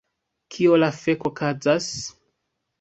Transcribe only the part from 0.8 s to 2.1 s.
la fek okazas...?